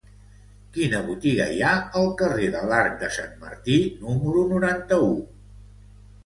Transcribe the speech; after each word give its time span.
Quina 0.77 1.01
botiga 1.09 1.45
hi 1.55 1.59
ha 1.65 1.73
al 1.99 2.09
carrer 2.21 2.47
de 2.55 2.63
l'Arc 2.71 2.97
de 3.03 3.11
Sant 3.19 3.37
Martí 3.45 3.77
número 4.07 4.47
noranta-u? 4.57 5.13